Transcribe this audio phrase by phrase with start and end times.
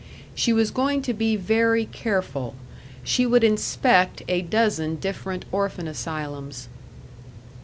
[0.33, 2.55] She was going to be very careful.
[3.03, 6.67] She would inspect a dozen different orphan asylums.